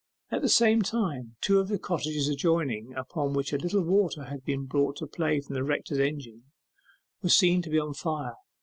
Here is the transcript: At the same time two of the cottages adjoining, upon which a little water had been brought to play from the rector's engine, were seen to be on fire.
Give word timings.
At 0.31 0.41
the 0.41 0.49
same 0.49 0.81
time 0.81 1.35
two 1.41 1.59
of 1.59 1.67
the 1.67 1.77
cottages 1.77 2.27
adjoining, 2.27 2.95
upon 2.95 3.33
which 3.33 3.53
a 3.53 3.59
little 3.59 3.83
water 3.83 4.23
had 4.23 4.43
been 4.43 4.65
brought 4.65 4.95
to 4.95 5.05
play 5.05 5.39
from 5.41 5.53
the 5.53 5.63
rector's 5.63 5.99
engine, 5.99 6.45
were 7.21 7.29
seen 7.29 7.61
to 7.61 7.69
be 7.69 7.77
on 7.77 7.93
fire. 7.93 8.33